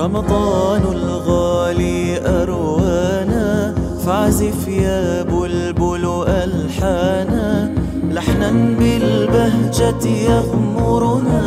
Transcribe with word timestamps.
رمضان 0.00 0.82
الغالي 0.82 2.00
أروانا 2.42 3.74
فاعزف 4.04 4.68
يا 4.68 5.22
بلبل 5.22 6.24
ألحانا. 6.28 7.74
لحنا 8.08 8.50
بالبهجة 8.78 10.04
يغمرنا 10.08 11.42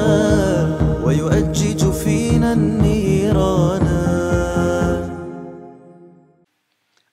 ويؤجج 1.05 1.81
فينا 1.91 2.53
النيران. 2.53 3.87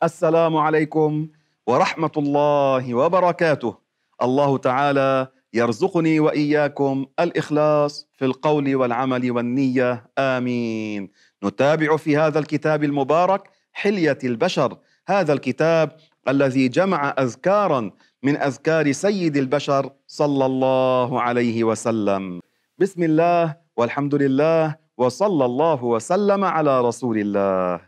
السلام 0.02 0.56
عليكم 0.56 1.28
ورحمة 1.66 2.14
الله 2.16 2.94
وبركاته. 2.94 3.74
الله 4.22 4.58
تعالى 4.58 5.28
يرزقني 5.54 6.20
وإياكم 6.20 7.06
الإخلاص 7.20 8.08
في 8.12 8.24
القول 8.24 8.74
والعمل 8.76 9.30
والنية. 9.30 10.06
آمين. 10.18 11.10
نتابع 11.44 11.96
في 11.96 12.16
هذا 12.16 12.38
الكتاب 12.38 12.84
المبارك 12.84 13.50
حلية 13.72 14.18
البشر. 14.24 14.78
هذا 15.08 15.32
الكتاب 15.32 15.96
الذي 16.28 16.68
جمع 16.68 17.14
أذكارا 17.18 17.90
من 18.22 18.36
أذكار 18.36 18.92
سيد 18.92 19.36
البشر 19.36 19.90
صلى 20.06 20.46
الله 20.46 21.20
عليه 21.20 21.64
وسلم. 21.64 22.40
بسم 22.78 23.02
الله 23.02 23.56
والحمد 23.76 24.14
لله 24.14 24.76
وصلى 24.98 25.44
الله 25.44 25.84
وسلم 25.84 26.44
على 26.44 26.80
رسول 26.80 27.18
الله. 27.18 27.80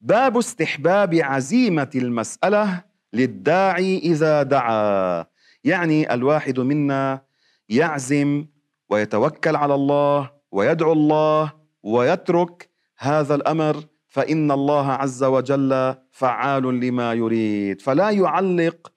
باب 0.00 0.36
استحباب 0.36 1.14
عزيمة 1.14 1.90
المسألة 1.94 2.82
للداعي 3.12 3.98
إذا 3.98 4.42
دعا. 4.42 5.24
يعني 5.64 6.14
الواحد 6.14 6.60
منا 6.60 7.22
يعزم 7.68 8.46
ويتوكل 8.90 9.56
على 9.56 9.74
الله 9.74 10.30
ويدعو 10.52 10.92
الله 10.92 11.52
ويترك 11.82 12.70
هذا 12.98 13.34
الأمر 13.34 13.76
فإن 14.08 14.50
الله 14.50 14.86
عز 14.92 15.24
وجل 15.24 15.94
فعال 16.10 16.62
لما 16.80 17.12
يريد. 17.12 17.80
فلا 17.80 18.10
يعلق 18.10 18.92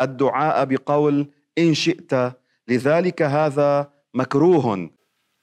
الدعاء 0.00 0.64
بقول 0.64 1.30
إن 1.58 1.74
شئت 1.74 2.12
لذلك 2.68 3.22
هذا 3.22 3.90
مكروه. 4.14 4.90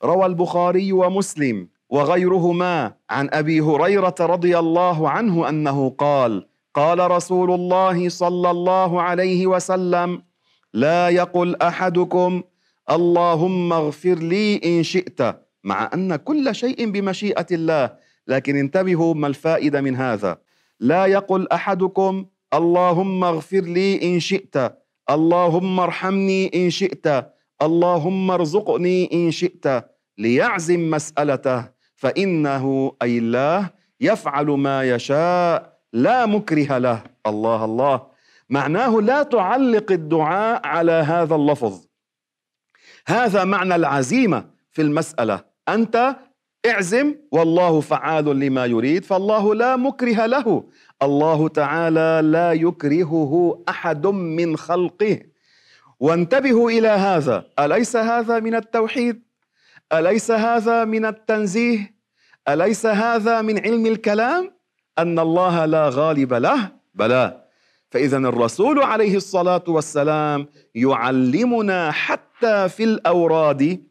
روى 0.03 0.25
البخاري 0.25 0.91
ومسلم 0.93 1.67
وغيرهما 1.89 2.93
عن 3.09 3.29
أبي 3.33 3.61
هريرة 3.61 4.15
رضي 4.19 4.59
الله 4.59 5.09
عنه 5.09 5.49
أنه 5.49 5.89
قال 5.89 6.47
قال 6.73 7.11
رسول 7.11 7.51
الله 7.51 8.09
صلى 8.09 8.51
الله 8.51 9.01
عليه 9.01 9.47
وسلم 9.47 10.21
لا 10.73 11.09
يقل 11.09 11.55
أحدكم 11.61 12.43
اللهم 12.91 13.73
اغفر 13.73 14.15
لي 14.15 14.61
إن 14.65 14.83
شئت 14.83 15.21
مع 15.63 15.89
أن 15.93 16.15
كل 16.15 16.55
شيء 16.55 16.89
بمشيئة 16.91 17.45
الله 17.51 17.95
لكن 18.27 18.55
انتبهوا 18.55 19.13
ما 19.13 19.27
الفائدة 19.27 19.81
من 19.81 19.95
هذا. 19.95 20.37
لا 20.79 21.05
يقل 21.05 21.47
أحدكم 21.47 22.25
اللهم 22.53 23.23
اغفر 23.23 23.61
لي 23.61 24.01
إن 24.03 24.19
شئت 24.19 24.55
اللهم 25.09 25.79
ارحمني 25.79 26.51
إن 26.55 26.69
شئت 26.69 27.07
اللهم 27.61 28.31
ارزقني 28.31 29.09
إن 29.13 29.31
شئت 29.31 29.85
ليعزم 30.17 30.91
مسألته 30.91 31.65
فإنه 31.95 32.93
أي 33.01 33.17
الله 33.17 33.69
يفعل 34.01 34.45
ما 34.45 34.83
يشاء 34.83 35.73
لا 35.93 36.25
مكره 36.25 36.77
له. 36.77 37.03
الله 37.27 37.65
الله. 37.65 38.12
معناه 38.53 39.01
لا 39.01 39.23
تعلق 39.23 39.91
الدعاء 39.91 40.67
على 40.67 40.91
هذا 40.91 41.35
اللفظ. 41.35 41.85
هذا 43.07 43.43
معنى 43.43 43.75
العزيمة 43.75 44.45
في 44.71 44.81
المسألة. 44.81 45.43
أنت 45.69 46.15
اعزم 46.65 47.15
والله 47.31 47.81
فعال 47.81 48.25
لما 48.39 48.65
يريد 48.65 49.05
فالله 49.05 49.55
لا 49.55 49.75
مكره 49.75 50.25
له. 50.25 50.63
الله 51.01 51.47
تعالى 51.47 52.21
لا 52.23 52.51
يكرهه 52.53 53.63
أحد 53.69 54.07
من 54.07 54.57
خلقه. 54.57 55.19
وانتبهوا 55.99 56.71
إلى 56.71 56.87
هذا. 56.87 57.45
أليس 57.59 57.95
هذا 57.95 58.39
من 58.39 58.55
التوحيد؟ 58.55 59.23
أليس 59.93 60.31
هذا 60.31 60.85
من 60.85 61.05
التنزيه؟ 61.05 61.95
أليس 62.47 62.85
هذا 62.85 63.41
من 63.41 63.59
علم 63.59 63.85
الكلام؟ 63.85 64.51
أن 64.97 65.19
الله 65.19 65.65
لا 65.65 65.89
غالب 65.89 66.33
له. 66.33 66.71
بلى. 66.93 67.42
فاذا 67.93 68.17
الرسول 68.17 68.79
عليه 68.79 69.15
الصلاة 69.15 69.63
والسلام 69.67 70.47
يعلمنا 70.75 71.91
حتى 71.91 72.69
في 72.69 72.83
الأوراد 72.83 73.83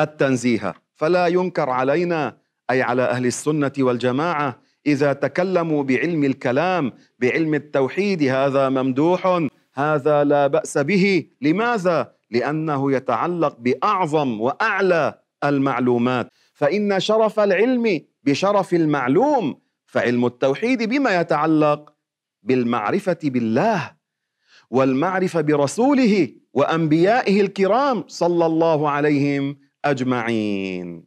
التنزيه. 0.00 0.74
فلا 0.94 1.26
ينكر 1.26 1.70
علينا 1.70 2.36
أي 2.70 2.82
على 2.82 3.02
أهل 3.02 3.26
السنة 3.26 3.72
والجماعة 3.78 4.58
إذا 4.86 5.12
تكلموا 5.12 5.82
بعلم 5.82 6.24
الكلام 6.24 6.92
بعلم 7.18 7.54
التوحيد 7.54 8.22
هذا 8.22 8.68
ممدوح 8.68 9.46
هذا 9.74 10.24
لا 10.24 10.46
بأس 10.46 10.78
به. 10.78 11.26
لماذا؟ 11.40 12.12
لأنه 12.30 12.92
يتعلق 12.92 13.56
بأعظم 13.58 14.40
وأعلى 14.40 15.18
المعلومات. 15.44 16.28
فإن 16.54 17.00
شرف 17.00 17.40
العلم 17.40 18.00
بشرف 18.24 18.74
المعلوم 18.74 19.60
فعلم 19.86 20.26
التوحيد 20.26 20.82
بما 20.82 21.20
يتعلق 21.20 21.89
بالمعرفة 22.42 23.18
بالله 23.24 23.92
والمعرفة 24.70 25.40
برسوله 25.40 26.28
وأنبيائه 26.52 27.40
الكرام 27.40 28.04
صلى 28.08 28.46
الله 28.46 28.90
عليهم 28.90 29.56
أجمعين. 29.84 31.04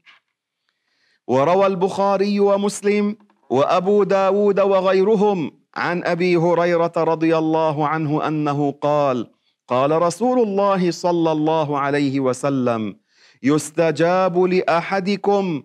وروى 1.27 1.65
البخاري 1.67 2.39
ومسلم 2.39 3.15
وأبو 3.49 4.03
داود 4.03 4.59
وغيرهم 4.59 5.51
عن 5.75 6.03
أبي 6.03 6.37
هريرة 6.37 6.93
رضي 6.97 7.37
الله 7.37 7.87
عنه 7.87 8.27
أنه 8.27 8.71
قال 8.71 9.31
قال 9.67 10.01
رسول 10.01 10.39
الله 10.39 10.91
صلى 10.91 11.31
الله 11.31 11.79
عليه 11.79 12.19
وسلم 12.19 12.95
يستجاب 13.43 14.39
لأحدكم 14.39 15.63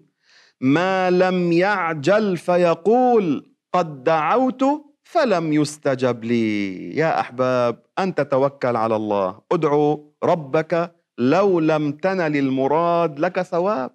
ما 0.61 1.11
لم 1.11 1.53
يعجل 1.53 2.37
فيقول 2.37 3.55
قد 3.73 4.05
دعوت 4.05 4.65
فلم 5.09 5.53
يستجب 5.53 6.25
لي. 6.25 6.77
يا 6.97 7.21
أحباب 7.21 7.83
أن 7.99 8.15
تتوكل 8.15 8.77
على 8.77 8.97
الله. 8.97 9.41
ادعو 9.53 10.13
ربك 10.25 10.93
لو 11.19 11.61
لم 11.61 11.93
تنل 11.93 12.37
المراد 12.37 13.19
لك 13.19 13.43
ثواب. 13.43 13.91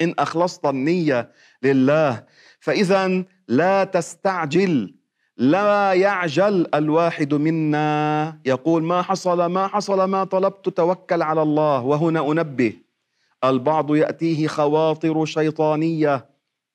إن 0.00 0.14
أخلصت 0.18 0.66
النية 0.66 1.30
لله 1.62 2.24
فإذا 2.60 3.24
لا 3.48 3.84
تستعجل. 3.84 4.94
لا 5.36 5.92
يعجل 5.92 6.66
الواحد 6.74 7.34
منا. 7.34 8.38
يقول 8.44 8.82
ما 8.82 9.02
حصل 9.02 9.46
ما 9.46 9.66
حصل 9.66 10.04
ما 10.04 10.24
طلبت 10.24 10.68
توكل 10.68 11.22
على 11.22 11.42
الله. 11.42 11.84
وهنا 11.84 12.32
أنبه. 12.32 12.72
البعض 13.44 13.94
يأتيه 13.94 14.46
خواطر 14.46 15.24
شيطانية. 15.24 16.26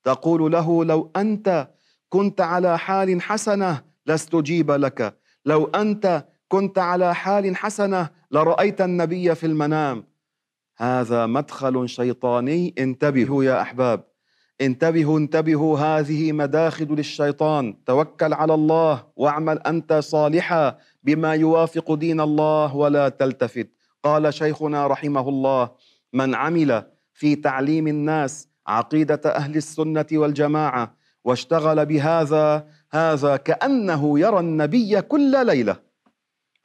تقول 0.03 0.51
له 0.51 0.85
لو 0.85 1.11
أنت 1.15 1.67
كنت 2.11 2.41
على 2.41 2.79
حال 2.79 3.21
حسنة 3.21 3.81
لاستجيب 4.05 4.71
لك. 4.71 5.17
لو 5.45 5.65
أنت 5.65 6.25
كنت 6.47 6.77
على 6.77 7.15
حال 7.15 7.55
حسنة 7.55 8.09
لرأيت 8.31 8.81
النبي 8.81 9.35
في 9.35 9.45
المنام. 9.45 10.03
هذا 10.77 11.25
مدخل 11.25 11.89
شيطاني. 11.89 12.73
انتبهوا 12.79 13.43
يا 13.43 13.61
أحباب. 13.61 14.03
انتبهوا 14.61 15.19
انتبهوا. 15.19 15.79
هذه 15.79 16.31
مداخل 16.31 16.85
للشيطان. 16.85 17.83
توكل 17.85 18.33
على 18.33 18.53
الله 18.53 19.03
واعمل 19.15 19.59
أنت 19.59 19.93
صالحا 19.93 20.77
بما 21.03 21.33
يوافق 21.33 21.93
دين 21.93 22.21
الله 22.21 22.75
ولا 22.75 23.09
تلتفت. 23.09 23.69
قال 24.03 24.33
شيخنا 24.33 24.87
رحمه 24.87 25.29
الله 25.29 25.71
من 26.13 26.35
عمل 26.35 26.83
في 27.13 27.35
تعليم 27.35 27.87
الناس 27.87 28.47
عقيدة 28.67 29.21
أهل 29.25 29.55
السنة 29.55 30.05
والجماعة 30.13 31.00
واشتغل 31.23 31.85
بهذا 31.85 32.67
هذا 32.91 33.37
كأنه 33.37 34.19
يرى 34.19 34.39
النبي 34.39 35.01
كل 35.01 35.45
ليلة. 35.45 35.75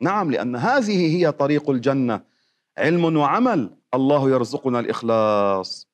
نعم 0.01 0.31
لأن 0.31 0.57
هذه 0.57 1.17
هي 1.17 1.33
طريق 1.33 1.71
الجنة. 1.71 2.21
علم 2.79 3.17
وعمل 3.17 3.71
الله 3.95 4.31
يرزقنا 4.31 4.81
الإخلاص. 4.81 5.89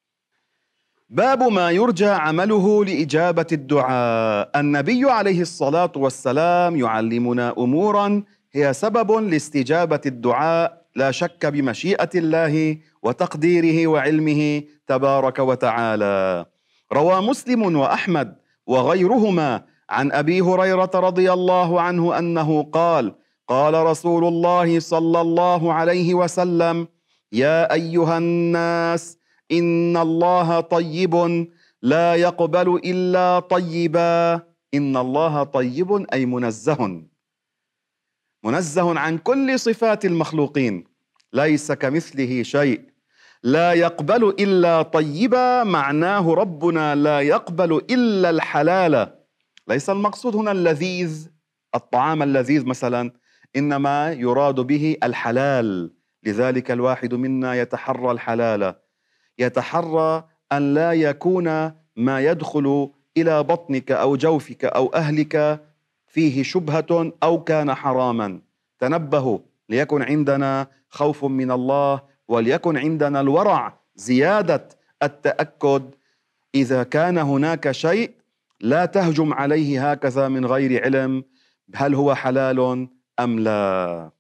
باب 1.11 1.43
ما 1.43 1.71
يرجى 1.71 2.09
عمله 2.09 2.85
لإجابة 2.85 3.47
الدعاء. 3.53 4.51
النبي 4.57 5.11
عليه 5.11 5.41
الصلاة 5.41 5.93
والسلام 5.97 6.77
يعلمنا 6.77 7.55
أمورا 7.59 8.23
هي 8.53 8.73
سبب 8.73 9.13
لاستجابة 9.13 10.01
الدعاء 10.07 10.83
لا 10.97 11.11
شك 11.11 11.47
بمشيئة 11.47 12.11
الله 12.15 12.79
وتقديره 13.03 13.87
وعلمه 13.87 14.63
تبارك 14.87 15.39
وتعالى. 15.39 16.47
روى 16.93 17.21
مسلم 17.21 17.77
وأحمد 17.77 18.42
وغيرهما 18.67 19.65
عن 19.91 20.13
أبي 20.13 20.41
هريرة 20.41 20.91
رضي 20.95 21.33
الله 21.33 21.81
عنه 21.81 22.19
أنه 22.19 22.63
قال 22.63 23.15
قال 23.49 23.75
رسول 23.75 24.25
الله 24.25 24.81
صلى 24.81 25.21
الله 25.21 25.73
عليه 25.73 26.15
وسلم 26.15 26.89
يا 27.33 27.73
أيها 27.73 28.19
الناس 28.19 29.19
إن 29.53 29.97
الله 29.97 30.61
طيب 30.61 31.47
لا 31.83 32.15
يقبل 32.15 32.81
إلا 32.85 33.41
طيبا. 33.41 34.35
إن 34.75 34.97
الله 34.97 35.45
طيب 35.45 36.07
أي 36.13 36.27
منزه. 36.27 37.03
منزه 38.45 38.99
عن 38.99 39.19
كل 39.19 39.59
صفات 39.61 40.05
المخلوقين 40.05 40.85
ليس 41.33 41.73
كمثله 41.73 42.43
شيء. 42.43 42.92
لا 43.45 43.73
يقبل 43.73 44.29
إلا 44.29 44.83
طيبا 44.83 45.65
معناه 45.65 46.35
ربنا 46.35 46.95
لا 46.95 47.21
يقبل 47.21 47.73
إلا 47.91 48.31
الحلال. 48.31 49.19
ليس 49.69 49.91
المقصود 49.91 50.37
هنا 50.37 50.53
اللذيذ 50.53 51.31
الطعام 51.75 52.23
اللذيذ 52.23 52.67
مثلا 52.67 53.13
إنما 53.57 54.13
يراد 54.13 54.61
به 54.61 54.97
الحلال. 55.03 55.95
لذلك 56.25 56.71
الواحد 56.71 57.15
منا 57.15 57.55
يتحرى 57.55 58.11
الحلال. 58.11 58.75
يتحرى 59.39 60.25
أن 60.53 60.75
لا 60.75 60.93
يكون 60.93 61.73
ما 61.97 62.21
يدخل 62.21 62.91
إلى 63.17 63.43
بطنك 63.43 63.93
أو 63.93 64.17
جوفك 64.17 64.65
أو 64.65 64.95
أهلك 64.95 65.65
فيه 66.07 66.43
شبهة 66.43 67.13
أو 67.23 67.45
كان 67.45 67.75
حراما. 67.75 68.41
تنبهوا 68.79 69.39
ليكن 69.69 70.03
عندنا 70.03 70.67
خوف 70.89 71.25
من 71.25 71.51
الله 71.51 72.12
وليكن 72.33 72.77
عندنا 72.77 73.21
الورع 73.21 73.79
زيادة 73.97 74.69
التأكد. 75.03 75.83
إذا 76.55 76.83
كان 76.83 77.19
هناك 77.19 77.71
شيء 77.71 78.11
لا 78.61 78.85
تهجم 78.85 79.35
عليه 79.35 79.91
هكذا 79.91 80.29
من 80.29 80.47
غير 80.47 80.85
علم 80.85 81.25
هل 81.75 81.95
هو 81.95 82.15
حلال 82.15 82.89
أم 83.21 83.39
لا؟ 83.39 84.11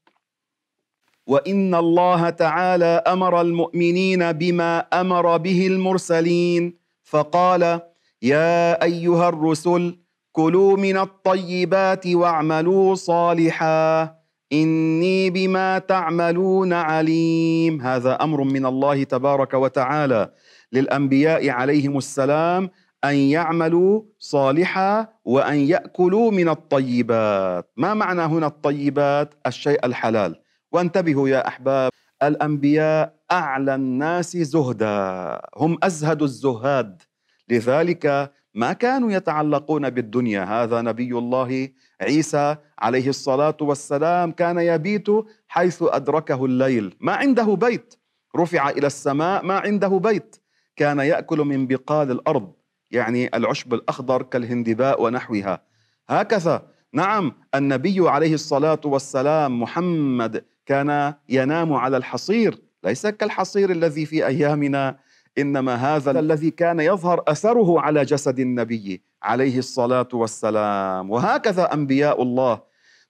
وإن 1.26 1.74
الله 1.74 2.30
تعالى 2.30 3.02
أمر 3.06 3.40
المؤمنين 3.40 4.32
بما 4.32 4.78
أمر 4.78 5.36
به 5.36 5.66
المرسلين 5.66 6.78
فقال 7.02 7.80
يا 8.22 8.82
أيها 8.82 9.28
الرسل 9.28 9.98
كلوا 10.32 10.76
من 10.76 10.96
الطيبات 10.96 12.06
واعملوا 12.06 12.94
صالحا. 12.94 14.21
إني 14.52 15.30
بما 15.30 15.78
تعملون 15.78 16.72
عليم. 16.72 17.80
هذا 17.80 18.14
أمر 18.14 18.42
من 18.44 18.66
الله 18.66 19.04
تبارك 19.04 19.54
وتعالى. 19.54 20.30
للأنبياء 20.72 21.48
عليهم 21.48 21.98
السلام 21.98 22.70
أن 23.04 23.14
يعملوا 23.14 24.02
صالحا 24.18 25.08
وأن 25.24 25.56
يأكلوا 25.56 26.30
من 26.30 26.48
الطيبات. 26.48 27.70
ما 27.76 27.94
معنى 27.94 28.22
هنا 28.22 28.46
الطيبات؟ 28.46 29.34
الشيء 29.46 29.86
الحلال. 29.86 30.40
وانتبهوا 30.72 31.28
يا 31.28 31.48
أحباب 31.48 31.92
الأنبياء 32.22 33.14
أعلى 33.32 33.74
الناس 33.74 34.36
زهدا. 34.36 35.40
هم 35.56 35.78
أزهد 35.82 36.22
الزهاد. 36.22 37.02
لذلك 37.48 38.32
ما 38.54 38.72
كانوا 38.72 39.12
يتعلقون 39.12 39.90
بالدنيا. 39.90 40.44
هذا 40.44 40.82
نبي 40.82 41.18
الله 41.18 41.68
عيسى 42.00 42.56
عليه 42.78 43.08
الصلاة 43.08 43.56
والسلام 43.60 44.32
كان 44.32 44.58
يبيت 44.58 45.06
حيث 45.48 45.82
أدركه 45.86 46.44
الليل. 46.44 46.96
ما 47.00 47.12
عنده 47.12 47.54
بيت. 47.54 47.94
رفع 48.36 48.70
إلى 48.70 48.86
السماء 48.86 49.44
ما 49.44 49.58
عنده 49.58 49.88
بيت. 49.88 50.36
كان 50.76 50.98
يأكل 50.98 51.38
من 51.38 51.66
بقال 51.66 52.10
الأرض 52.10 52.52
يعني 52.90 53.36
العشب 53.36 53.74
الأخضر 53.74 54.22
كالهندباء 54.22 55.02
ونحوها. 55.02 55.62
هكذا 56.08 56.66
نعم 56.92 57.32
النبي 57.54 58.08
عليه 58.08 58.34
الصلاة 58.34 58.80
والسلام 58.84 59.62
محمد 59.62 60.44
كان 60.66 61.14
ينام 61.28 61.72
على 61.72 61.96
الحصير. 61.96 62.62
ليس 62.84 63.06
كالحصير 63.06 63.70
الذي 63.70 64.06
في 64.06 64.26
أيامنا 64.26 64.98
إنما 65.38 65.74
هذا 65.74 66.10
الذي 66.20 66.50
كان 66.50 66.80
يظهر 66.80 67.22
أثره 67.28 67.80
على 67.80 68.04
جسد 68.04 68.38
النبي 68.38 69.02
عليه 69.22 69.58
الصلاة 69.58 70.08
والسلام. 70.12 71.10
وهكذا 71.10 71.72
أنبياء 71.74 72.22
الله 72.22 72.60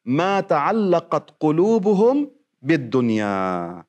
ما 0.05 0.41
تعلقت 0.41 1.31
قلوبهم 1.41 2.31
بالدنيا. 2.63 3.85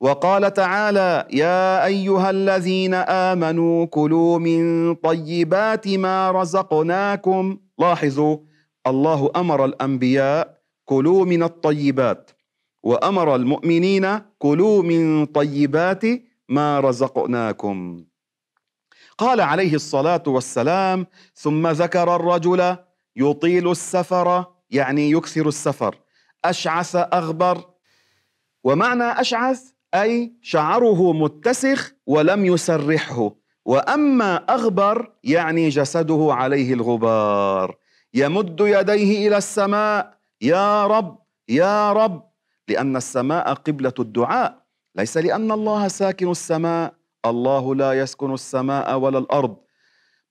وقال 0.00 0.52
تعالى 0.52 1.26
يا 1.30 1.84
أيها 1.86 2.30
الذين 2.30 2.94
آمنوا 2.94 3.86
كلوا 3.86 4.38
من 4.38 4.94
طيبات 4.94 5.88
ما 5.88 6.30
رزقناكم. 6.30 7.58
لاحظوا 7.78 8.38
الله 8.86 9.30
أمر 9.36 9.64
الأنبياء 9.64 10.58
كلوا 10.84 11.24
من 11.24 11.42
الطيبات 11.42 12.30
وأمر 12.82 13.34
المؤمنين 13.36 14.20
كلوا 14.38 14.82
من 14.82 15.26
طيبات 15.26 16.02
ما 16.48 16.80
رزقناكم. 16.80 18.04
قال 19.18 19.40
عليه 19.40 19.74
الصلاة 19.74 20.22
والسلام 20.26 21.06
ثم 21.34 21.66
ذكر 21.66 22.16
الرجل 22.16 22.76
يطيل 23.16 23.70
السفر 23.70 24.44
يعني 24.70 25.10
يكثر 25.10 25.48
السفر. 25.48 25.98
أشعث 26.44 26.96
أغبر. 26.96 27.64
ومعنى 28.64 29.04
أشعث 29.04 29.62
أي 29.94 30.32
شعره 30.42 31.12
متسخ 31.12 31.92
ولم 32.06 32.46
يسرحه. 32.46 33.30
وأما 33.64 34.36
أغبر 34.36 35.12
يعني 35.24 35.68
جسده 35.68 36.28
عليه 36.30 36.74
الغبار. 36.74 37.76
يمد 38.14 38.60
يديه 38.60 39.28
إلى 39.28 39.36
السماء 39.36 40.18
يا 40.40 40.86
رب 40.86 41.18
يا 41.48 41.92
رب. 41.92 42.30
لأن 42.68 42.96
السماء 42.96 43.54
قبلة 43.54 43.94
الدعاء. 43.98 44.63
ليس 44.96 45.16
لأن 45.16 45.52
الله 45.52 45.88
ساكن 45.88 46.30
السماء 46.30 46.94
الله 47.26 47.74
لا 47.74 47.92
يسكن 47.92 48.34
السماء 48.34 48.98
ولا 48.98 49.18
الأرض. 49.18 49.56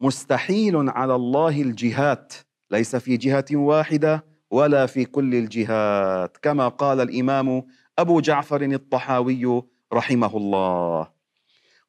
مستحيل 0.01 0.89
على 0.89 1.15
الله 1.15 1.61
الجهات 1.61 2.33
ليس 2.71 2.95
في 2.95 3.17
جهة 3.17 3.45
واحدة 3.51 4.25
ولا 4.51 4.85
في 4.85 5.05
كل 5.05 5.35
الجهات. 5.35 6.37
كما 6.37 6.67
قال 6.67 7.01
الإمام 7.01 7.63
أبو 7.99 8.19
جعفر 8.19 8.61
الطحاوي 8.61 9.63
رحمه 9.93 10.37
الله. 10.37 11.07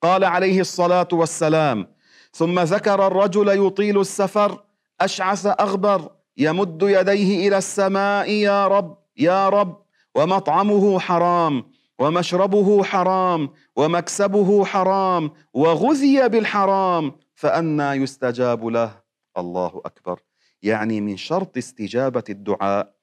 قال 0.02 0.24
عليه 0.24 0.60
الصلاة 0.60 1.08
والسلام 1.12 1.86
ثم 2.32 2.60
ذكر 2.60 3.06
الرجل 3.06 3.66
يطيل 3.66 4.00
السفر 4.00 4.64
أشعث 5.00 5.46
أغبر 5.46 6.10
يمد 6.36 6.82
يديه 6.82 7.48
إلى 7.48 7.58
السماء 7.58 8.30
يا 8.30 8.66
رب 8.66 8.98
يا 9.16 9.48
رب 9.48 9.82
ومطعمه 10.14 10.98
حرام. 10.98 11.73
ومشربه 11.98 12.82
حرام 12.82 13.50
ومكسبه 13.76 14.64
حرام 14.64 15.30
وغذي 15.54 16.28
بالحرام 16.28 17.12
فأنى 17.34 17.90
يستجاب 18.02 18.66
له. 18.66 19.04
الله 19.38 19.82
أكبر. 19.84 20.20
يعني 20.62 21.00
من 21.00 21.16
شرط 21.16 21.56
استجابة 21.56 22.24
الدعاء 22.30 22.94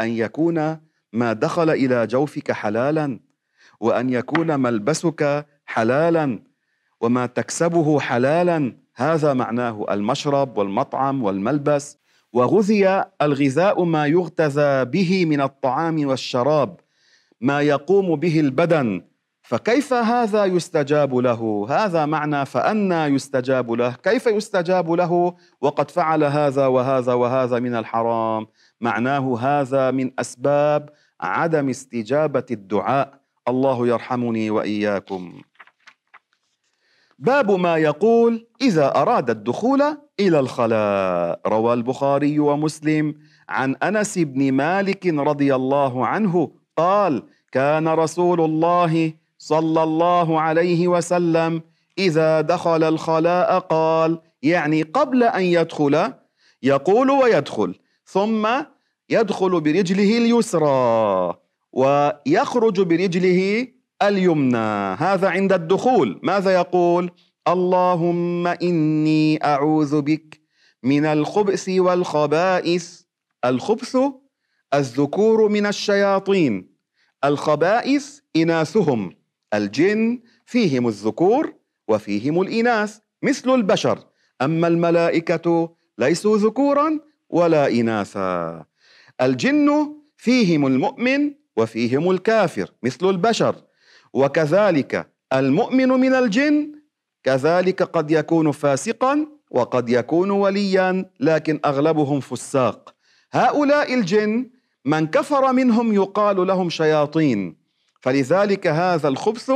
أن 0.00 0.08
يكون 0.08 0.78
ما 1.12 1.32
دخل 1.32 1.70
إلى 1.70 2.06
جوفك 2.06 2.52
حلالا 2.52 3.20
وأن 3.80 4.10
يكون 4.10 4.60
ملبسك 4.60 5.46
حلالا 5.66 6.42
وما 7.00 7.26
تكسبه 7.26 8.00
حلالا. 8.00 8.76
هذا 8.96 9.34
معناه 9.34 9.86
المشرب 9.90 10.58
والمطعم 10.58 11.22
والملبس. 11.22 11.98
وغذي 12.32 13.04
الغذاء 13.22 13.84
ما 13.84 14.06
يغتذى 14.06 14.84
به 14.84 15.24
من 15.24 15.40
الطعام 15.40 16.06
والشراب. 16.06 16.80
ما 17.40 17.60
يقوم 17.60 18.16
به 18.16 18.40
البدن 18.40 19.02
فكيف 19.42 19.92
هذا 19.92 20.44
يستجاب 20.44 21.14
له؟ 21.16 21.66
هذا 21.70 22.06
معنى 22.06 22.46
فأنا 22.46 23.06
يستجاب 23.06 23.72
له. 23.72 23.90
كيف 24.02 24.26
يستجاب 24.26 24.90
له؟ 24.90 25.34
وقد 25.60 25.90
فعل 25.90 26.24
هذا 26.24 26.66
وهذا 26.66 27.12
وهذا 27.14 27.58
من 27.58 27.74
الحرام. 27.74 28.46
معناه 28.80 29.38
هذا 29.40 29.90
من 29.90 30.10
أسباب 30.18 30.90
عدم 31.20 31.68
استجابة 31.68 32.44
الدعاء. 32.50 33.20
الله 33.48 33.86
يرحمني 33.86 34.50
وإياكم. 34.50 35.42
باب 37.18 37.50
ما 37.50 37.76
يقول 37.76 38.46
إذا 38.60 38.96
أراد 38.96 39.30
الدخول 39.30 39.82
إلى 40.20 40.40
الخلاء. 40.40 41.40
روى 41.46 41.74
البخاري 41.74 42.38
ومسلم 42.38 43.14
عن 43.48 43.76
أنس 43.76 44.18
بن 44.18 44.52
مالك 44.52 45.06
رضي 45.06 45.54
الله 45.54 46.06
عنه 46.06 46.57
قال 46.78 47.22
كان 47.52 47.88
رسول 47.88 48.40
الله 48.40 49.12
صلى 49.38 49.82
الله 49.82 50.40
عليه 50.40 50.88
وسلم 50.88 51.62
إذا 51.98 52.40
دخل 52.40 52.82
الخلاء 52.84 53.58
قال 53.58 54.20
يعني 54.42 54.82
قبل 54.82 55.22
أن 55.24 55.42
يدخل 55.42 56.12
يقول 56.62 57.10
ويدخل 57.10 57.74
ثم 58.04 58.48
يدخل 59.10 59.60
برجله 59.60 60.18
اليسرى 60.18 61.34
ويخرج 61.72 62.80
برجله 62.80 63.66
اليمنى. 64.02 64.94
هذا 64.98 65.28
عند 65.28 65.52
الدخول. 65.52 66.20
ماذا 66.22 66.50
يقول؟ 66.54 67.10
اللهم 67.48 68.46
إني 68.46 69.44
أعوذ 69.44 70.02
بك 70.02 70.40
من 70.82 71.04
الخبث 71.04 71.68
والخبائث. 71.68 73.00
الخبث 73.44 73.96
الذكور 74.74 75.48
من 75.48 75.66
الشياطين 75.66 76.68
الخبائث 77.24 78.18
إناثهم 78.36 79.16
الجن 79.54 80.20
فيهم 80.46 80.88
الذكور 80.88 81.54
وفيهم 81.88 82.40
الإناث 82.42 82.98
مثل 83.22 83.50
البشر. 83.50 84.04
أما 84.42 84.68
الملائكة 84.68 85.74
ليسوا 85.98 86.38
ذكورا 86.38 87.00
ولا 87.30 87.68
إناثا. 87.68 88.64
الجن 89.20 89.96
فيهم 90.16 90.66
المؤمن 90.66 91.34
وفيهم 91.56 92.10
الكافر 92.10 92.70
مثل 92.82 93.10
البشر. 93.10 93.54
وكذلك 94.12 95.10
المؤمن 95.32 95.88
من 95.88 96.14
الجن 96.14 96.72
كذلك 97.24 97.82
قد 97.82 98.10
يكون 98.10 98.52
فاسقا 98.52 99.26
وقد 99.50 99.88
يكون 99.88 100.30
وليا 100.30 101.10
لكن 101.20 101.60
أغلبهم 101.64 102.20
فساق. 102.20 102.94
هؤلاء 103.32 103.94
الجن 103.94 104.50
من 104.88 105.06
كفر 105.06 105.52
منهم 105.52 105.92
يقال 105.92 106.46
لهم 106.46 106.70
شياطين 106.70 107.56
فلذلك 108.00 108.66
هذا 108.66 109.08
الخبث 109.08 109.52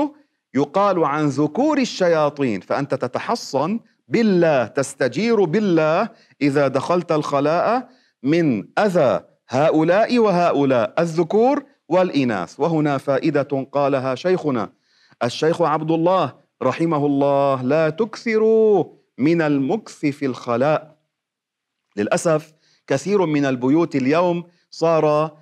يقال 0.54 1.04
عن 1.04 1.26
ذكور 1.26 1.78
الشياطين 1.78 2.60
فأنت 2.60 2.94
تتحصن 2.94 3.80
بالله 4.08 4.66
تستجير 4.66 5.44
بالله 5.44 6.08
إذا 6.42 6.68
دخلت 6.68 7.12
الخلاء 7.12 7.88
من 8.22 8.64
أذى 8.78 9.20
هؤلاء 9.48 10.18
وهؤلاء 10.18 10.94
الذكور 10.98 11.64
والإناث. 11.88 12.60
وهنا 12.60 12.98
فائدة 12.98 13.66
قالها 13.72 14.14
شيخنا 14.14 14.72
الشيخ 15.22 15.62
عبد 15.62 15.90
الله 15.90 16.32
رحمه 16.62 17.06
الله 17.06 17.62
لا 17.62 17.90
تكثروا 17.90 18.84
من 19.18 19.42
المكث 19.42 20.06
في 20.06 20.26
الخلاء 20.26 20.96
للأسف 21.96 22.52
كثير 22.86 23.26
من 23.26 23.44
البيوت 23.44 23.96
اليوم 23.96 24.44
صار 24.74 25.36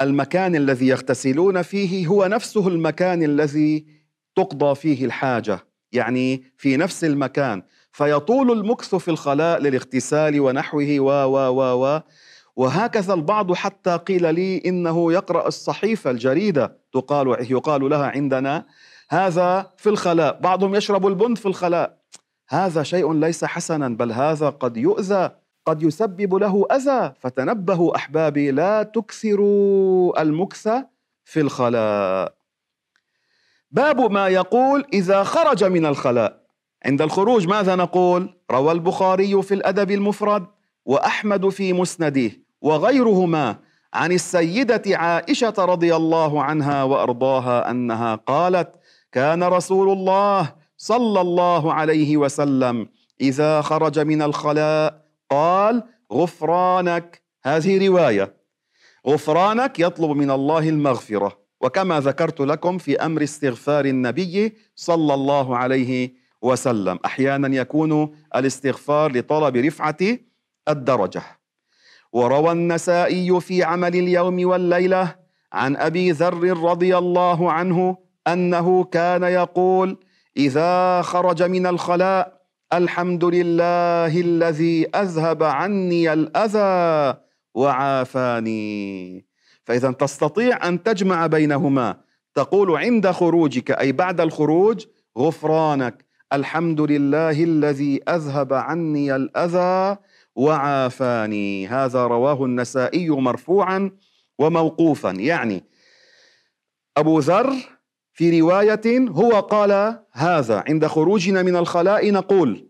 المكان 0.00 0.56
الذي 0.56 0.86
يغتسلون 0.86 1.62
فيه 1.62 2.06
هو 2.06 2.26
نفسه 2.26 2.68
المكان 2.68 3.22
الذي 3.22 3.86
تقضى 4.36 4.74
فيه 4.74 5.04
الحاجة 5.04 5.58
يعني 5.92 6.52
في 6.56 6.76
نفس 6.76 7.04
المكان. 7.04 7.62
فيطول 7.92 8.50
المكث 8.50 8.94
في 8.94 9.08
الخلاء 9.08 9.60
للاغتسال 9.60 10.40
ونحوه 10.40 11.00
و 11.00 11.08
و 11.08 11.36
و 11.48 11.84
و. 11.84 12.00
وهكذا 12.56 13.14
البعض 13.14 13.52
حتى 13.52 13.96
قيل 13.96 14.34
لي 14.34 14.62
إنه 14.66 15.12
يقرأ 15.12 15.48
الصحيفة 15.48 16.10
الجريدة 16.10 16.78
تقال 16.92 17.50
يقال 17.52 17.90
لها 17.90 18.06
عندنا 18.06 18.66
هذا 19.10 19.72
في 19.76 19.88
الخلاء. 19.88 20.40
بعضهم 20.40 20.74
يشرب 20.74 21.06
البن 21.06 21.34
في 21.34 21.46
الخلاء. 21.46 21.98
هذا 22.48 22.82
شيء 22.82 23.12
ليس 23.12 23.44
حسنا 23.44 23.88
بل 23.88 24.12
هذا 24.12 24.48
قد 24.48 24.76
يؤذى. 24.76 25.30
قد 25.66 25.82
يسبب 25.82 26.34
له 26.34 26.66
أذى 26.72 27.12
فتنبهوا 27.20 27.96
أحبابي 27.96 28.50
لا 28.50 28.82
تكثروا 28.82 30.22
المكث 30.22 30.68
في 31.24 31.40
الخلاء. 31.40 32.34
باب 33.70 34.12
ما 34.12 34.28
يقول 34.28 34.84
إذا 34.92 35.22
خرج 35.22 35.64
من 35.64 35.86
الخلاء. 35.86 36.44
عند 36.84 37.02
الخروج 37.02 37.48
ماذا 37.48 37.76
نقول؟ 37.76 38.34
روى 38.50 38.72
البخاري 38.72 39.42
في 39.42 39.54
الأدب 39.54 39.90
المفرد 39.90 40.46
وأحمد 40.84 41.48
في 41.48 41.72
مسنده 41.72 42.30
وغيرهما 42.60 43.56
عن 43.94 44.12
السيدة 44.12 44.82
عائشة 44.86 45.54
رضي 45.58 45.96
الله 45.96 46.42
عنها 46.42 46.82
وأرضاها 46.82 47.70
أنها 47.70 48.14
قالت 48.14 48.74
كان 49.12 49.42
رسول 49.42 49.88
الله 49.92 50.52
صلى 50.76 51.20
الله 51.20 51.72
عليه 51.72 52.16
وسلم 52.16 52.88
إذا 53.20 53.60
خرج 53.60 53.98
من 53.98 54.22
الخلاء 54.22 55.03
قال 55.30 55.82
غفرانك. 56.12 57.22
هذه 57.44 57.86
رواية. 57.88 58.36
غفرانك 59.06 59.80
يطلب 59.80 60.10
من 60.10 60.30
الله 60.30 60.68
المغفرة. 60.68 61.38
وكما 61.60 62.00
ذكرت 62.00 62.40
لكم 62.40 62.78
في 62.78 62.96
أمر 62.96 63.22
استغفار 63.22 63.84
النبي 63.84 64.56
صلى 64.74 65.14
الله 65.14 65.56
عليه 65.56 66.14
وسلم. 66.42 66.98
أحيانا 67.04 67.56
يكون 67.56 68.16
الاستغفار 68.36 69.12
لطلب 69.12 69.56
رفعة 69.56 69.96
الدرجة. 70.68 71.22
وروى 72.12 72.52
النسائي 72.52 73.40
في 73.40 73.62
عمل 73.62 73.94
اليوم 73.94 74.48
والليلة 74.48 75.14
عن 75.52 75.76
أبي 75.76 76.10
ذر 76.10 76.58
رضي 76.58 76.98
الله 76.98 77.52
عنه 77.52 77.96
أنه 78.26 78.84
كان 78.84 79.22
يقول 79.22 79.98
إذا 80.36 81.02
خرج 81.02 81.42
من 81.42 81.66
الخلاء 81.66 82.33
الحمد 82.74 83.24
لله 83.24 84.20
الذي 84.20 84.86
أذهب 84.94 85.42
عني 85.42 86.12
الأذى 86.12 87.18
وعافاني. 87.54 89.24
فإذا 89.64 89.90
تستطيع 89.90 90.68
أن 90.68 90.82
تجمع 90.82 91.26
بينهما 91.26 91.96
تقول 92.34 92.76
عند 92.76 93.10
خروجك 93.10 93.70
أي 93.70 93.92
بعد 93.92 94.20
الخروج 94.20 94.86
غفرانك. 95.18 96.04
الحمد 96.32 96.80
لله 96.80 97.44
الذي 97.44 98.00
أذهب 98.08 98.52
عني 98.52 99.16
الأذى 99.16 99.96
وعافاني. 100.36 101.66
هذا 101.66 102.06
رواه 102.06 102.44
النسائي 102.44 103.10
مرفوعا 103.10 103.90
وموقوفا. 104.38 105.10
يعني 105.10 105.64
أبو 106.96 107.18
ذر 107.18 107.54
في 108.14 108.40
رواية 108.40 109.08
هو 109.08 109.40
قال 109.40 109.98
هذا 110.12 110.64
عند 110.68 110.86
خروجنا 110.86 111.42
من 111.42 111.56
الخلاء 111.56 112.12
نقول 112.12 112.68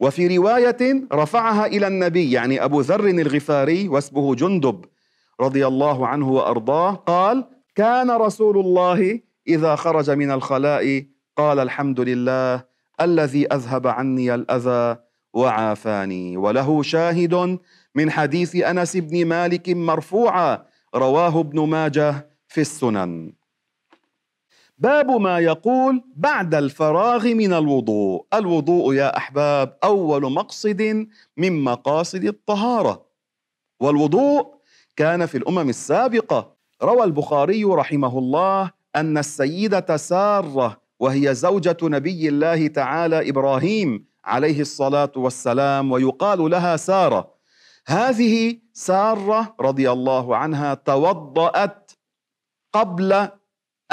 وفي 0.00 0.36
رواية 0.36 1.08
رفعها 1.12 1.66
إلى 1.66 1.86
النبي 1.86 2.32
يعني 2.32 2.64
أبو 2.64 2.80
ذر 2.80 3.06
الغفاري 3.06 3.88
واسمه 3.88 4.34
جندب 4.34 4.84
رضي 5.40 5.66
الله 5.66 6.06
عنه 6.06 6.30
وأرضاه 6.30 6.90
قال 6.94 7.44
كان 7.74 8.10
رسول 8.10 8.58
الله 8.58 9.20
إذا 9.48 9.76
خرج 9.76 10.10
من 10.10 10.30
الخلاء 10.30 11.04
قال 11.36 11.58
الحمد 11.58 12.00
لله 12.00 12.64
الذي 13.00 13.46
أذهب 13.46 13.86
عني 13.86 14.34
الأذى 14.34 14.96
وعافاني 15.32 16.36
وله 16.36 16.82
شاهد 16.82 17.58
من 17.94 18.10
حديث 18.10 18.56
أنس 18.56 18.96
بن 18.96 19.26
مالك 19.26 19.68
مرفوعا 19.68 20.62
رواه 20.94 21.40
ابن 21.40 21.60
ماجه 21.60 22.30
في 22.48 22.60
السنن. 22.60 23.39
باب 24.80 25.10
ما 25.10 25.38
يقول 25.38 26.04
بعد 26.16 26.54
الفراغ 26.54 27.26
من 27.26 27.52
الوضوء. 27.52 28.26
الوضوء 28.34 28.94
يا 28.94 29.16
أحباب 29.16 29.78
أول 29.84 30.32
مقصد 30.32 31.06
من 31.36 31.64
مقاصد 31.64 32.24
الطهارة. 32.24 33.06
والوضوء 33.80 34.54
كان 34.96 35.26
في 35.26 35.38
الأمم 35.38 35.68
السابقة. 35.68 36.56
روى 36.82 37.04
البخاري 37.04 37.64
رحمه 37.64 38.18
الله 38.18 38.70
أن 38.96 39.18
السيدة 39.18 39.96
سارة 39.96 40.80
وهي 41.00 41.34
زوجة 41.34 41.76
نبي 41.82 42.28
الله 42.28 42.66
تعالى 42.66 43.28
إبراهيم 43.30 44.04
عليه 44.24 44.60
الصلاة 44.60 45.12
والسلام 45.16 45.92
ويقال 45.92 46.50
لها 46.50 46.76
سارة. 46.76 47.34
هذه 47.86 48.58
سارة 48.72 49.54
رضي 49.60 49.90
الله 49.90 50.36
عنها 50.36 50.74
توضأت 50.74 51.92
قبل 52.72 53.28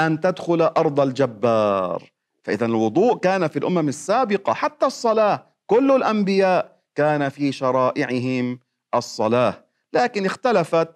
أن 0.00 0.20
تدخل 0.20 0.62
أرض 0.62 1.00
الجبار. 1.00 2.02
فاذا 2.42 2.66
الوضوء 2.66 3.16
كان 3.16 3.48
في 3.48 3.58
الأمم 3.58 3.88
السابقة 3.88 4.52
حتى 4.52 4.86
الصلاة. 4.86 5.46
كل 5.66 5.90
الأنبياء 5.90 6.78
كان 6.94 7.28
في 7.28 7.52
شرائعهم 7.52 8.60
الصلاة. 8.94 9.64
لكن 9.92 10.26
اختلفت 10.26 10.88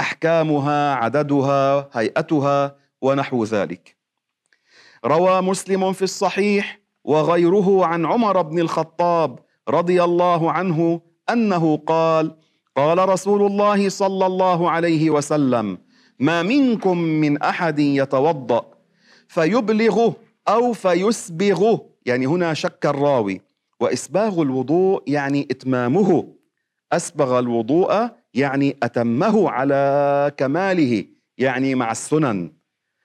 أحكامها 0.00 0.94
عددها 0.94 1.88
هيئتها 1.92 2.76
ونحو 3.02 3.44
ذلك. 3.44 3.96
روى 5.04 5.40
مسلم 5.40 5.92
في 5.92 6.02
الصحيح 6.02 6.80
وغيره 7.04 7.86
عن 7.86 8.06
عمر 8.06 8.42
بن 8.42 8.58
الخطاب 8.58 9.38
رضي 9.68 10.04
الله 10.04 10.52
عنه 10.52 11.00
أنه 11.30 11.76
قال 11.76 12.36
قال 12.76 13.08
رسول 13.08 13.42
الله 13.42 13.88
صلى 13.88 14.26
الله 14.26 14.70
عليه 14.70 15.10
وسلم 15.10 15.78
ما 16.18 16.42
منكم 16.42 16.98
من 16.98 17.42
أحد 17.42 17.78
يتوضأ 17.78 18.70
فيبلغ 19.28 20.12
أو 20.48 20.72
فيسبغ 20.72 21.78
يعني 22.06 22.26
هنا 22.26 22.54
شك 22.54 22.86
الراوي. 22.86 23.40
وإسباغ 23.80 24.42
الوضوء 24.42 25.02
يعني 25.06 25.48
إتمامه. 25.50 26.34
أسبغ 26.92 27.38
الوضوء 27.38 28.08
يعني 28.34 28.76
أتمه 28.82 29.50
على 29.50 30.32
كماله 30.36 31.04
يعني 31.38 31.74
مع 31.74 31.90
السنن. 31.90 32.52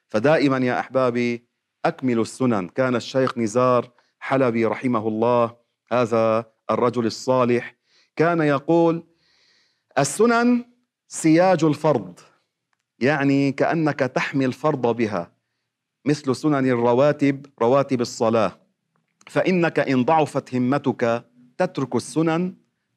فدائما 0.09 0.57
يا 0.57 0.79
أحبابي 0.79 1.47
اكملوا 1.85 2.23
السنن. 2.23 2.67
كان 2.67 2.95
الشيخ 2.95 3.37
نزار 3.37 3.91
حلبي 4.19 4.65
رحمه 4.65 5.07
الله 5.07 5.55
هذا 5.91 6.45
الرجل 6.71 7.05
الصالح 7.05 7.75
كان 8.15 8.41
يقول 8.41 9.03
السنن 9.97 10.65
سياج 11.07 11.63
الفرض. 11.63 12.19
يعني 13.03 13.51
كأنك 13.51 13.99
تحمي 13.99 14.45
الفرض 14.45 14.95
بها 14.95 15.31
مثل 16.05 16.35
سنن 16.35 16.67
الرواتب 16.69 17.45
رواتب 17.61 18.01
الصلاة. 18.01 18.51
فإنك 19.27 19.79
إن 19.79 20.03
ضعفت 20.03 20.55
همتك 20.55 21.23
تترك 21.57 21.95
السنن 21.95 22.53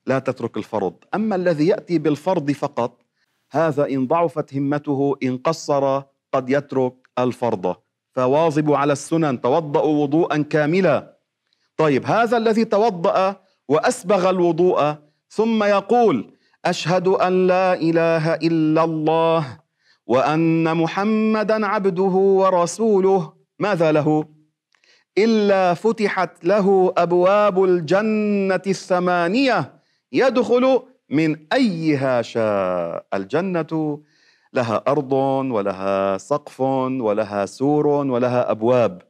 لا 0.06 0.18
تترك 0.18 0.56
الفرض. 0.56 0.94
أما 1.14 1.36
الذي 1.36 1.66
يأتي 1.66 1.98
بالفرض 1.98 2.50
فقط 2.50 3.02
هذا 3.50 3.88
إن 3.88 4.06
ضعفت 4.06 4.54
همته 4.54 5.16
إن 5.22 5.38
قصر 5.38 6.02
قد 6.32 6.50
يترك 6.50 6.94
الفرض. 7.18 7.76
فواظبوا 8.12 8.76
على 8.76 8.92
السنن 8.92 9.40
توضأوا 9.40 10.02
وضوءا 10.02 10.42
كاملا. 10.42 11.16
طيب 11.76 12.06
هذا 12.06 12.36
الذي 12.36 12.64
توضأ 12.64 13.36
وأسبغ 13.68 14.30
الوضوء 14.30 14.94
ثم 15.28 15.64
يقول 15.64 16.32
أشهد 16.64 17.08
أن 17.08 17.46
لا 17.46 17.74
إله 17.74 18.34
إلا 18.34 18.84
الله. 18.84 19.65
وأن 20.06 20.76
محمدا 20.76 21.66
عبده 21.66 22.02
ورسوله 22.40 23.32
ماذا 23.58 23.92
له؟ 23.92 24.24
إلا 25.18 25.74
فتحت 25.74 26.44
له 26.44 26.92
أبواب 26.98 27.64
الجنة 27.64 28.62
الثمانية 28.66 29.72
يدخل 30.12 30.80
من 31.10 31.36
أيها 31.52 32.22
شاء. 32.22 33.06
الجنة 33.14 34.00
لها 34.52 34.84
أرض 34.88 35.12
ولها 35.52 36.18
سقف 36.18 36.60
ولها 36.60 37.46
سور 37.46 37.86
ولها 37.86 38.50
أبواب. 38.50 39.02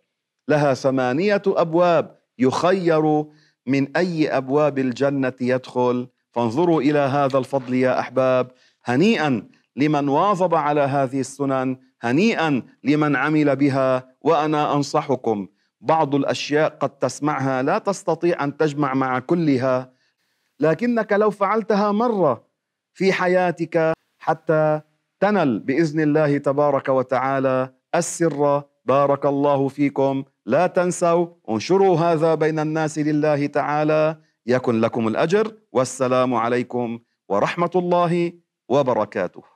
لها 0.49 0.75
ثمانية 0.75 1.43
أبواب 1.47 2.17
يخير 2.39 3.25
من 3.67 3.97
أي 3.97 4.29
أبواب 4.29 4.79
الجنة 4.79 5.33
يدخل. 5.41 6.09
فانظروا 6.33 6.81
إلى 6.81 6.99
هذا 6.99 7.39
الفضل 7.39 7.75
يا 7.75 8.01
أحباب. 8.01 8.51
هنيئا 8.85 9.49
لمن 9.77 10.09
واظب 10.09 10.55
على 10.55 10.81
هذه 10.81 11.21
السنن 11.21 11.77
هنيئا 12.03 12.63
لمن 12.85 13.17
عمل 13.17 13.57
بها 13.57 14.09
وأنا 14.21 14.75
أنصحكم. 14.75 15.49
بعض 15.81 16.15
الأشياء 16.15 16.77
قد 16.81 16.91
تسمعها 16.91 17.63
لا 17.63 17.79
تستطيع 17.79 18.45
أن 18.45 18.57
تجمع 18.57 18.95
مع 18.95 19.19
كلها 19.19 19.93
لكنك 20.61 21.13
لو 21.13 21.31
فعلتها 21.31 21.93
مرة 21.93 22.47
في 22.95 23.13
حياتك 23.13 23.93
حتى 24.19 24.81
تنل 25.21 25.61
بإذن 25.61 26.01
الله 26.01 26.39
تبارك 26.39 26.89
وتعالى. 26.89 27.75
السر 27.95 28.63
بارك 28.85 29.27
الله 29.27 29.69
فيكم. 29.69 30.25
لا 30.47 30.67
تنسوا 30.67 31.27
انشروا 31.51 31.97
هذا 31.97 32.35
بين 32.35 32.59
الناس 32.59 32.99
لله 32.99 33.47
تعالى. 33.47 34.17
يكن 34.47 34.81
لكم 34.81 35.09
الأجر 35.09 35.53
والسلام 35.73 36.35
عليكم 36.35 36.99
ورحمة 37.29 37.71
الله 37.75 38.33
وبركاته. 38.69 39.56